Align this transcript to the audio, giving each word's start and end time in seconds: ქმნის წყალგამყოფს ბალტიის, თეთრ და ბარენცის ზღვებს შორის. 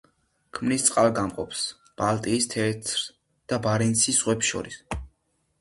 ქმნის 0.59 0.85
წყალგამყოფს 0.87 1.59
ბალტიის, 2.01 2.49
თეთრ 2.55 3.05
და 3.53 3.63
ბარენცის 3.67 4.21
ზღვებს 4.23 4.55
შორის. 4.55 4.81